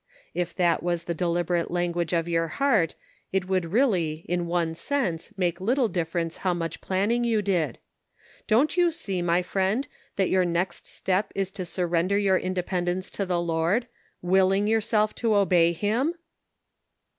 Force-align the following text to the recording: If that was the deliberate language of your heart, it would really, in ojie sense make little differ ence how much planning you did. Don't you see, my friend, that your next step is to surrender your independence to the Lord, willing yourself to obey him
If 0.33 0.55
that 0.55 0.81
was 0.81 1.03
the 1.03 1.13
deliberate 1.13 1.69
language 1.69 2.11
of 2.11 2.27
your 2.27 2.47
heart, 2.47 2.95
it 3.31 3.47
would 3.47 3.65
really, 3.71 4.25
in 4.27 4.47
ojie 4.47 4.75
sense 4.75 5.31
make 5.37 5.61
little 5.61 5.87
differ 5.87 6.17
ence 6.17 6.37
how 6.37 6.55
much 6.55 6.81
planning 6.81 7.23
you 7.23 7.43
did. 7.43 7.77
Don't 8.47 8.75
you 8.75 8.89
see, 8.89 9.21
my 9.21 9.43
friend, 9.43 9.87
that 10.15 10.31
your 10.31 10.43
next 10.43 10.87
step 10.87 11.31
is 11.35 11.51
to 11.51 11.65
surrender 11.65 12.17
your 12.17 12.39
independence 12.39 13.11
to 13.11 13.27
the 13.27 13.39
Lord, 13.39 13.85
willing 14.23 14.65
yourself 14.65 15.13
to 15.21 15.35
obey 15.35 15.71
him 15.71 16.15